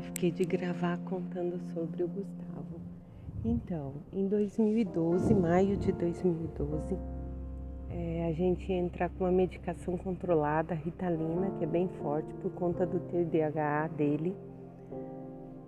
eu 0.00 0.02
fiquei 0.02 0.30
de 0.30 0.44
gravar 0.46 0.98
contando 1.04 1.60
sobre 1.74 2.02
o 2.02 2.08
Gustavo. 2.08 2.80
Então, 3.44 3.92
em 4.10 4.26
2012, 4.28 5.34
maio 5.34 5.76
de 5.76 5.92
2012, 5.92 6.96
é, 7.90 8.26
a 8.26 8.32
gente 8.32 8.72
entra 8.72 9.10
com 9.10 9.24
uma 9.24 9.30
medicação 9.30 9.98
controlada, 9.98 10.74
Ritalina, 10.74 11.50
que 11.58 11.64
é 11.64 11.66
bem 11.66 11.86
forte 12.00 12.32
por 12.34 12.50
conta 12.52 12.86
do 12.86 12.98
TDAH 12.98 13.88
dele, 13.88 14.34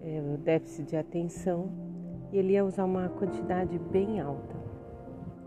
é, 0.02 0.22
o 0.34 0.38
déficit 0.38 0.88
de 0.88 0.96
atenção, 0.96 1.68
e 2.32 2.38
ele 2.38 2.54
ia 2.54 2.64
usar 2.64 2.86
uma 2.86 3.10
quantidade 3.10 3.78
bem 3.90 4.18
alta. 4.18 4.56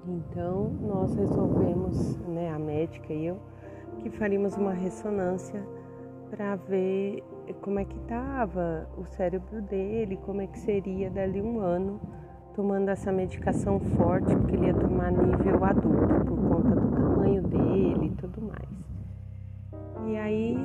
Então, 0.08 0.70
nós 0.82 1.16
resolvemos, 1.16 2.18
né, 2.28 2.52
a 2.52 2.60
médica 2.60 3.12
e 3.12 3.26
eu, 3.26 3.40
que 3.98 4.12
faríamos 4.12 4.56
uma 4.56 4.74
ressonância 4.74 5.64
para 6.30 6.56
ver 6.56 7.24
como 7.54 7.80
é 7.80 7.86
que 7.86 7.98
estava 7.98 8.88
o 8.98 9.06
cérebro 9.06 9.62
dele, 9.62 10.18
como 10.26 10.42
é 10.42 10.48
que 10.48 10.60
seria 10.60 11.10
dali 11.10 11.42
um 11.42 11.60
ano 11.60 12.00
tomando 12.56 12.90
essa 12.90 13.12
medicação 13.12 13.80
forte, 13.80 14.34
porque 14.36 14.56
ele 14.56 14.68
ia 14.68 14.74
tomar 14.74 15.12
nível 15.12 15.64
adulto 15.64 16.26
por 16.26 16.38
conta 16.50 16.70
do 16.70 16.92
tamanho 16.92 17.42
dele 17.44 18.06
e 18.06 18.16
tudo 18.16 18.42
mais. 18.42 18.70
E 20.08 20.18
aí 20.18 20.58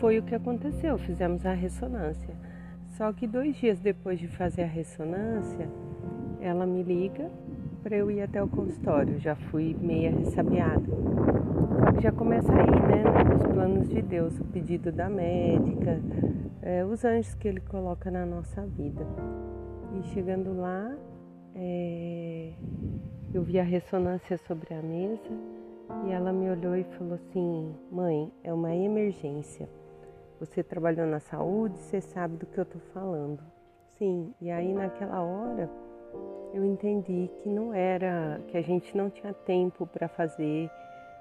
foi 0.00 0.18
o 0.18 0.22
que 0.22 0.34
aconteceu, 0.34 0.98
fizemos 0.98 1.46
a 1.46 1.52
ressonância. 1.52 2.34
Só 2.96 3.12
que 3.12 3.26
dois 3.26 3.56
dias 3.56 3.78
depois 3.78 4.18
de 4.18 4.26
fazer 4.26 4.62
a 4.62 4.66
ressonância, 4.66 5.68
ela 6.40 6.66
me 6.66 6.82
liga 6.82 7.30
para 7.86 7.98
eu 7.98 8.10
ir 8.10 8.20
até 8.20 8.42
o 8.42 8.48
consultório. 8.48 9.16
Já 9.20 9.36
fui 9.36 9.76
meia 9.80 10.10
ressabiada. 10.10 10.82
Só 11.84 11.92
que 11.92 12.02
já 12.02 12.10
começa 12.10 12.52
aí, 12.52 12.68
né? 12.68 13.04
Os 13.36 13.46
planos 13.46 13.88
de 13.88 14.02
Deus, 14.02 14.36
o 14.40 14.44
pedido 14.46 14.90
da 14.90 15.08
médica, 15.08 16.00
é, 16.62 16.84
os 16.84 17.04
anjos 17.04 17.36
que 17.36 17.46
ele 17.46 17.60
coloca 17.60 18.10
na 18.10 18.26
nossa 18.26 18.66
vida. 18.66 19.06
E 19.94 20.02
chegando 20.08 20.52
lá, 20.60 20.96
é, 21.54 22.54
eu 23.32 23.44
vi 23.44 23.60
a 23.60 23.62
ressonância 23.62 24.36
sobre 24.36 24.74
a 24.74 24.82
mesa 24.82 25.30
e 26.08 26.10
ela 26.10 26.32
me 26.32 26.50
olhou 26.50 26.74
e 26.74 26.82
falou 26.98 27.14
assim: 27.14 27.72
Mãe, 27.92 28.32
é 28.42 28.52
uma 28.52 28.74
emergência. 28.74 29.68
Você 30.40 30.60
trabalhou 30.60 31.06
na 31.06 31.20
saúde, 31.20 31.78
você 31.78 32.00
sabe 32.00 32.36
do 32.36 32.46
que 32.46 32.58
eu 32.58 32.64
estou 32.64 32.80
falando. 32.92 33.44
Sim, 33.96 34.34
e 34.40 34.50
aí 34.50 34.74
naquela 34.74 35.22
hora 35.22 35.70
eu 36.56 36.64
entendi 36.64 37.30
que 37.42 37.50
não 37.50 37.74
era, 37.74 38.40
que 38.48 38.56
a 38.56 38.62
gente 38.62 38.96
não 38.96 39.10
tinha 39.10 39.34
tempo 39.34 39.86
para 39.86 40.08
fazer 40.08 40.70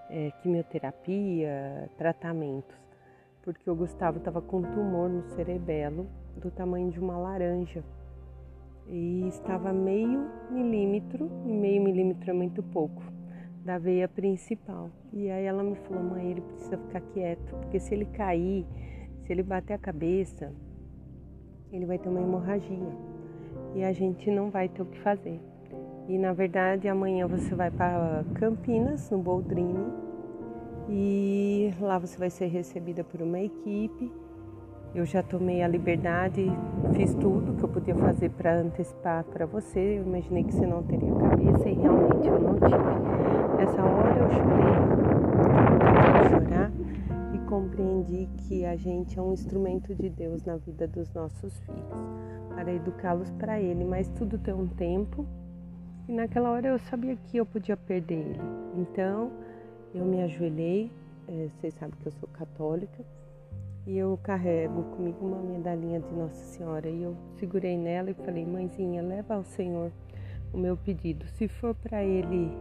é, 0.09 0.31
quimioterapia, 0.41 1.89
tratamentos, 1.97 2.73
porque 3.43 3.69
o 3.69 3.75
Gustavo 3.75 4.17
estava 4.19 4.41
com 4.41 4.59
um 4.59 4.71
tumor 4.71 5.09
no 5.09 5.23
cerebelo 5.35 6.07
do 6.37 6.49
tamanho 6.49 6.89
de 6.89 7.01
uma 7.01 7.17
laranja 7.17 7.83
e 8.87 9.27
estava 9.27 9.73
meio 9.73 10.25
milímetro, 10.49 11.29
meio 11.43 11.83
milímetro 11.83 12.29
é 12.29 12.33
muito 12.33 12.63
pouco, 12.63 13.03
da 13.65 13.77
veia 13.77 14.07
principal. 14.07 14.89
E 15.11 15.29
aí 15.29 15.43
ela 15.43 15.63
me 15.63 15.75
falou, 15.75 16.01
mãe, 16.01 16.31
ele 16.31 16.41
precisa 16.41 16.77
ficar 16.77 17.01
quieto, 17.01 17.55
porque 17.57 17.77
se 17.77 17.93
ele 17.93 18.05
cair, 18.05 18.65
se 19.25 19.33
ele 19.33 19.43
bater 19.43 19.73
a 19.73 19.77
cabeça, 19.77 20.53
ele 21.73 21.85
vai 21.85 21.97
ter 21.99 22.07
uma 22.07 22.21
hemorragia 22.21 23.14
e 23.75 23.83
a 23.83 23.91
gente 23.91 24.31
não 24.31 24.49
vai 24.49 24.67
ter 24.67 24.81
o 24.81 24.85
que 24.85 24.99
fazer. 24.99 25.39
E 26.07 26.17
na 26.17 26.33
verdade 26.33 26.87
amanhã 26.87 27.27
você 27.27 27.53
vai 27.53 27.69
para 27.69 28.23
Campinas, 28.33 29.11
no 29.11 29.19
Boldrini, 29.19 29.85
e 30.89 31.73
lá 31.79 31.99
você 31.99 32.17
vai 32.17 32.29
ser 32.31 32.47
recebida 32.47 33.03
por 33.03 33.21
uma 33.21 33.39
equipe 33.39 34.11
eu 34.95 35.05
já 35.05 35.21
tomei 35.21 35.61
a 35.61 35.67
liberdade, 35.67 36.49
fiz 36.93 37.13
tudo 37.15 37.53
que 37.57 37.63
eu 37.63 37.67
podia 37.67 37.93
fazer 37.95 38.29
para 38.29 38.55
antecipar 38.61 39.25
para 39.25 39.45
você. 39.45 39.99
Eu 39.99 40.03
imaginei 40.03 40.45
que 40.45 40.53
você 40.53 40.65
não 40.65 40.81
teria 40.83 41.13
cabeça 41.13 41.67
e 41.67 41.73
realmente 41.73 42.25
eu 42.29 42.39
não 42.39 42.53
tive. 42.53 43.57
Nessa 43.57 43.83
hora 43.83 44.17
eu 44.21 44.29
chorei, 44.29 44.71
eu 46.15 46.29
chorar 46.29 46.71
e 47.33 47.39
compreendi 47.39 48.29
que 48.37 48.63
a 48.63 48.77
gente 48.77 49.19
é 49.19 49.21
um 49.21 49.33
instrumento 49.33 49.93
de 49.93 50.09
Deus 50.09 50.45
na 50.45 50.55
vida 50.55 50.87
dos 50.87 51.11
nossos 51.11 51.59
filhos, 51.59 52.44
para 52.55 52.73
educá-los 52.73 53.29
para 53.31 53.59
Ele, 53.59 53.83
mas 53.83 54.07
tudo 54.09 54.39
tem 54.39 54.53
um 54.53 54.67
tempo. 54.67 55.27
E 56.07 56.13
naquela 56.13 56.51
hora 56.51 56.67
eu 56.69 56.79
sabia 56.79 57.15
que 57.15 57.37
eu 57.37 57.45
podia 57.45 57.75
perder 57.75 58.19
ele. 58.19 58.39
Então 58.77 59.31
eu 59.93 60.05
me 60.05 60.21
ajoelhei, 60.21 60.91
é, 61.27 61.47
vocês 61.49 61.73
sabem 61.73 61.95
que 61.99 62.07
eu 62.07 62.11
sou 62.11 62.29
católica 62.29 63.03
e 63.87 63.97
eu 63.97 64.19
carrego 64.21 64.83
comigo 64.95 65.25
uma 65.25 65.41
medalhinha 65.41 65.99
de 65.99 66.13
Nossa 66.13 66.35
Senhora 66.35 66.87
e 66.87 67.01
eu 67.01 67.15
segurei 67.37 67.75
nela 67.75 68.11
e 68.11 68.13
falei: 68.13 68.45
"Mãezinha, 68.45 69.01
leva 69.01 69.33
ao 69.33 69.43
Senhor 69.43 69.91
o 70.53 70.57
meu 70.57 70.77
pedido. 70.77 71.25
Se 71.25 71.47
for 71.47 71.73
para 71.73 72.03
ele 72.03 72.51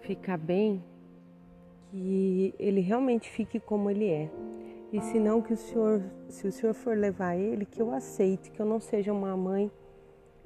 ficar 0.00 0.38
bem, 0.38 0.82
que 1.90 2.54
ele 2.58 2.80
realmente 2.80 3.28
fique 3.28 3.60
como 3.60 3.90
ele 3.90 4.08
é. 4.08 4.30
E 4.92 5.00
se 5.02 5.20
não 5.20 5.42
que 5.42 5.52
o 5.52 5.56
Senhor, 5.56 6.02
se 6.28 6.46
o 6.46 6.52
Senhor 6.52 6.72
for 6.72 6.96
levar 6.96 7.36
ele, 7.36 7.66
que 7.66 7.80
eu 7.80 7.92
aceite, 7.92 8.50
que 8.50 8.60
eu 8.60 8.64
não 8.64 8.80
seja 8.80 9.12
uma 9.12 9.36
mãe 9.36 9.70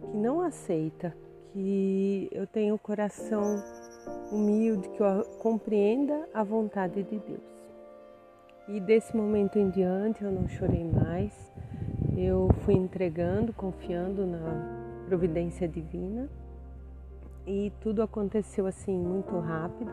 que 0.00 0.16
não 0.16 0.40
aceita, 0.40 1.14
que 1.52 2.28
eu 2.32 2.46
tenha 2.46 2.72
o 2.72 2.74
um 2.74 2.78
coração 2.78 3.62
humilde, 4.32 4.88
que 4.88 5.00
eu 5.00 5.24
compreenda 5.38 6.28
a 6.34 6.42
vontade 6.42 7.04
de 7.04 7.18
Deus. 7.18 7.52
E 8.68 8.80
desse 8.80 9.16
momento 9.16 9.58
em 9.58 9.70
diante 9.70 10.24
eu 10.24 10.32
não 10.32 10.48
chorei 10.48 10.84
mais. 10.84 11.52
Eu 12.16 12.48
fui 12.64 12.74
entregando, 12.74 13.52
confiando 13.52 14.26
na 14.26 15.04
providência 15.06 15.68
divina. 15.68 16.28
E 17.46 17.72
tudo 17.80 18.02
aconteceu 18.02 18.66
assim 18.66 18.96
muito 18.96 19.38
rápido. 19.38 19.90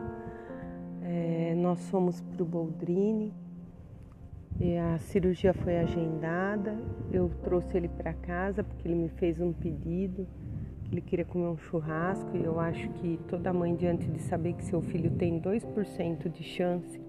É, 1.02 1.54
nós 1.56 1.88
fomos 1.90 2.20
para 2.20 2.42
o 2.42 2.46
Boldrini, 2.46 3.34
a 4.78 4.98
cirurgia 4.98 5.54
foi 5.54 5.78
agendada. 5.78 6.76
Eu 7.10 7.30
trouxe 7.42 7.76
ele 7.76 7.88
para 7.88 8.12
casa 8.12 8.62
porque 8.62 8.86
ele 8.86 8.94
me 8.94 9.08
fez 9.08 9.40
um 9.40 9.52
pedido. 9.52 10.26
Ele 10.92 11.00
queria 11.00 11.24
comer 11.24 11.46
um 11.46 11.56
churrasco 11.56 12.36
e 12.36 12.44
eu 12.44 12.60
acho 12.60 12.88
que 12.90 13.18
toda 13.28 13.52
mãe, 13.52 13.74
diante 13.74 14.06
de 14.08 14.20
saber 14.20 14.54
que 14.54 14.64
seu 14.64 14.82
filho 14.82 15.10
tem 15.12 15.40
2% 15.40 16.28
de 16.28 16.42
chance 16.42 17.00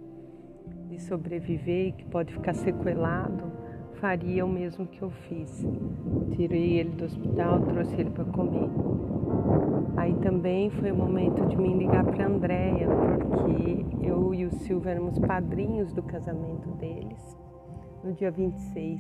de 0.88 1.02
sobreviver 1.02 1.88
e 1.88 1.92
que 1.92 2.06
pode 2.06 2.34
ficar 2.34 2.54
sequelado, 2.54 3.52
faria 3.96 4.46
o 4.46 4.50
mesmo 4.50 4.86
que 4.86 5.02
eu 5.02 5.10
fiz. 5.10 5.66
Tirei 6.36 6.80
ele 6.80 6.92
do 6.92 7.06
hospital, 7.06 7.62
trouxe 7.62 7.96
ele 7.96 8.10
para 8.12 8.26
comer. 8.26 8.70
Aí 9.98 10.14
também 10.16 10.70
foi 10.70 10.92
o 10.92 10.96
momento 10.96 11.46
de 11.48 11.58
me 11.58 11.74
ligar 11.78 12.04
para 12.04 12.28
Andréia, 12.28 12.88
porque 12.88 13.86
eu 14.06 14.34
e 14.34 14.46
o 14.46 14.52
Silvio 14.52 14.90
éramos 14.90 15.20
padrinhos 15.20 15.94
do 15.94 16.02
casamento 16.02 16.70
deles 16.72 17.38
no 18.04 18.14
dia 18.14 18.32
26. 18.32 19.00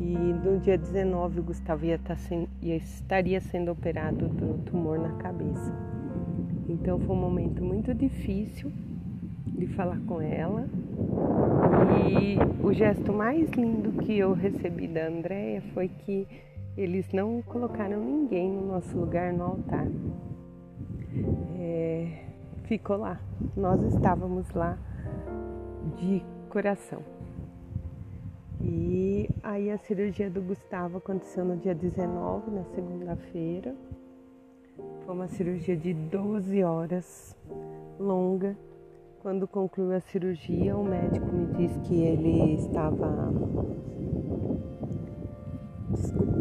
E 0.00 0.16
no 0.16 0.58
dia 0.58 0.76
19 0.76 1.40
o 1.40 1.42
Gustavo 1.44 1.84
ia 1.84 1.94
estar 1.94 2.14
tá 2.14 2.16
sendo, 2.16 2.48
ia, 2.60 2.76
estaria 2.76 3.40
sendo 3.40 3.70
operado 3.70 4.28
do 4.28 4.58
tumor 4.64 4.98
na 4.98 5.12
cabeça. 5.12 5.72
Então 6.68 6.98
foi 6.98 7.14
um 7.14 7.20
momento 7.20 7.62
muito 7.62 7.94
difícil 7.94 8.72
de 9.46 9.66
falar 9.68 9.98
com 10.06 10.20
ela. 10.20 10.66
E 12.10 12.36
o 12.64 12.72
gesto 12.72 13.12
mais 13.12 13.50
lindo 13.52 13.92
que 14.02 14.18
eu 14.18 14.32
recebi 14.32 14.88
da 14.88 15.06
Andréia 15.06 15.62
foi 15.72 15.88
que 15.88 16.26
eles 16.76 17.10
não 17.12 17.42
colocaram 17.42 18.00
ninguém 18.00 18.50
no 18.50 18.66
nosso 18.66 18.96
lugar 18.96 19.32
no 19.32 19.44
altar. 19.44 19.86
É, 21.58 22.24
ficou 22.64 22.96
lá. 22.96 23.20
Nós 23.56 23.80
estávamos 23.94 24.50
lá 24.52 24.76
de 25.96 26.22
coração. 26.48 27.02
E 28.60 29.28
aí 29.42 29.70
a 29.70 29.78
cirurgia 29.78 30.30
do 30.30 30.40
Gustavo 30.40 30.98
aconteceu 30.98 31.44
no 31.44 31.56
dia 31.56 31.74
19, 31.74 32.50
na 32.50 32.64
segunda-feira. 32.74 33.74
Foi 35.04 35.14
uma 35.14 35.28
cirurgia 35.28 35.76
de 35.76 35.92
12 35.92 36.62
horas, 36.64 37.36
longa, 37.98 38.56
quando 39.24 39.48
concluiu 39.48 39.96
a 39.96 40.00
cirurgia, 40.00 40.76
o 40.76 40.84
médico 40.84 41.26
me 41.26 41.46
disse 41.54 41.78
que 41.80 41.94
ele 41.94 42.56
estava. 42.56 43.32
Desculpa. 45.90 46.33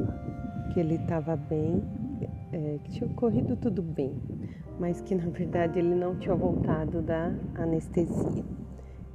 Que 0.73 0.79
ele 0.79 0.95
estava 0.95 1.35
bem, 1.35 1.83
é, 2.51 2.79
que 2.83 2.91
tinha 2.91 3.09
ocorrido 3.09 3.55
tudo 3.55 3.81
bem, 3.81 4.15
mas 4.79 5.01
que 5.01 5.13
na 5.13 5.29
verdade 5.29 5.79
ele 5.79 5.93
não 5.95 6.15
tinha 6.15 6.35
voltado 6.35 7.01
da 7.01 7.31
anestesia. 7.55 8.43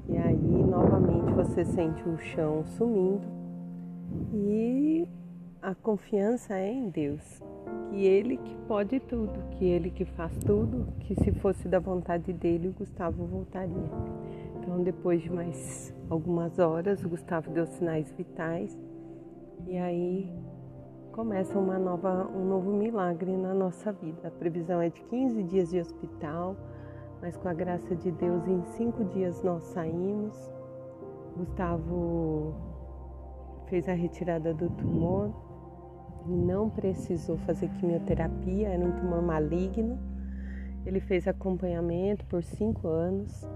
E 0.09 0.17
aí 0.17 0.65
novamente 0.65 1.33
você 1.33 1.65
sente 1.65 2.09
o 2.09 2.17
chão 2.19 2.65
sumindo 2.65 3.27
e 4.33 5.07
a 5.61 5.75
confiança 5.75 6.55
é 6.55 6.73
em 6.73 6.89
Deus 6.89 7.43
que 7.91 8.05
ele 8.05 8.37
que 8.37 8.55
pode 8.67 9.01
tudo, 9.01 9.33
que 9.53 9.65
ele 9.65 9.91
que 9.91 10.05
faz 10.05 10.37
tudo, 10.39 10.87
que 11.01 11.15
se 11.15 11.33
fosse 11.33 11.69
da 11.69 11.79
vontade 11.79 12.33
dele, 12.33 12.69
o 12.69 12.73
Gustavo 12.73 13.25
voltaria. 13.25 13.91
Então, 14.59 14.83
depois 14.83 15.23
de 15.23 15.33
mais 15.33 15.95
algumas 16.11 16.59
horas, 16.59 17.03
o 17.05 17.09
Gustavo 17.09 17.51
deu 17.51 17.67
sinais 17.67 18.13
vitais 18.13 18.79
E 19.67 19.77
aí 19.77 20.33
começa 21.13 21.59
uma 21.59 21.79
nova, 21.79 22.29
um 22.35 22.45
novo 22.45 22.73
milagre 22.73 23.37
na 23.37 23.53
nossa 23.53 23.93
vida. 23.93 24.29
A 24.29 24.31
previsão 24.31 24.81
é 24.81 24.89
de 24.89 25.01
15 25.03 25.43
dias 25.43 25.71
de 25.71 25.81
hospital, 25.81 26.57
mas 27.21 27.37
com 27.37 27.49
a 27.49 27.55
graça 27.55 27.97
de 27.97 28.11
Deus, 28.11 28.47
em 28.47 28.63
cinco 28.77 29.05
dias 29.05 29.43
nós 29.43 29.63
saímos. 29.65 30.35
Gustavo 31.37 32.55
fez 33.67 33.89
a 33.89 33.93
retirada 33.93 34.55
do 34.55 34.71
tumor, 34.71 35.33
não 36.27 36.69
precisou 36.71 37.37
fazer 37.39 37.69
quimioterapia, 37.79 38.69
era 38.69 38.85
um 38.85 38.93
tumor 38.93 39.23
maligno. 39.23 39.99
Ele 40.87 41.01
fez 41.01 41.29
acompanhamento 41.29 42.25
por 42.27 42.43
cinco 42.43 42.89
anos, 42.89 43.47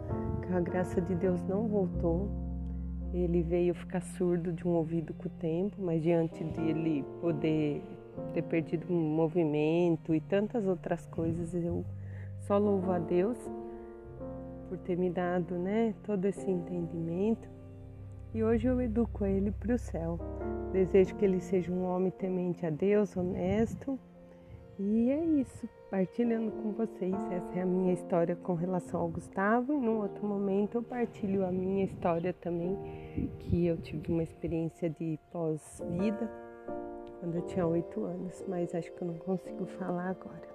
com 0.47 0.57
a 0.57 0.61
graça 0.61 1.01
de 1.01 1.15
Deus 1.15 1.43
não 1.45 1.67
voltou. 1.67 2.52
Ele 3.13 3.43
veio 3.43 3.75
ficar 3.75 4.01
surdo 4.01 4.53
de 4.53 4.67
um 4.67 4.71
ouvido 4.71 5.13
com 5.15 5.29
o 5.29 5.31
tempo, 5.33 5.77
mas 5.79 6.03
diante 6.03 6.43
dele 6.43 7.05
poder 7.21 7.83
ter 8.33 8.43
perdido 8.43 8.93
um 8.93 9.15
movimento 9.15 10.15
e 10.15 10.21
tantas 10.21 10.67
outras 10.67 11.07
coisas, 11.07 11.55
eu 11.55 11.85
só 12.41 12.59
louvo 12.59 12.91
a 12.91 12.99
Deus 12.99 13.39
por 14.69 14.79
ter 14.79 14.97
me 14.97 15.11
dado, 15.11 15.59
né, 15.59 15.95
todo 16.03 16.25
esse 16.25 16.51
entendimento. 16.51 17.49
E 18.35 18.43
hoje 18.43 18.67
eu 18.67 18.81
educo 18.81 19.27
ele 19.27 19.51
para 19.51 19.75
o 19.75 19.79
céu. 19.79 20.19
Desejo 20.73 21.15
que 21.17 21.25
ele 21.25 21.41
seja 21.41 21.71
um 21.71 21.85
homem 21.85 22.11
temente 22.11 22.65
a 22.65 22.71
Deus, 22.71 23.15
honesto. 23.15 23.99
E 24.79 25.11
é 25.11 25.25
isso 25.25 25.69
partilhando 25.91 26.51
com 26.51 26.73
vocês. 26.73 27.15
Essa 27.31 27.59
é 27.59 27.63
a 27.63 27.67
minha 27.67 27.93
história 27.93 28.35
com 28.35 28.55
relação 28.55 29.01
ao 29.01 29.09
Gustavo. 29.09 29.73
E 29.73 29.77
num 29.77 29.99
outro 29.99 30.27
momento 30.27 30.79
eu 30.79 30.83
partilho 30.83 31.47
a 31.47 31.53
minha 31.53 31.85
história 31.85 32.33
também, 32.33 32.77
que 33.39 33.67
eu 33.67 33.77
tive 33.77 34.11
uma 34.11 34.23
experiência 34.23 34.89
de 34.89 35.19
pós-vida 35.31 36.31
quando 37.21 37.37
eu 37.37 37.43
tinha 37.43 37.67
oito 37.67 38.05
anos, 38.05 38.45
mas 38.49 38.75
acho 38.75 38.93
que 38.93 39.03
eu 39.03 39.09
não 39.09 39.19
consigo 39.19 39.65
falar 39.65 40.09
agora. 40.09 40.49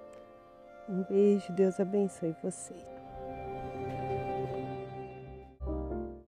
Um 0.88 1.02
beijo, 1.04 1.50
Deus 1.54 1.80
abençoe 1.80 2.34
vocês. 2.42 2.97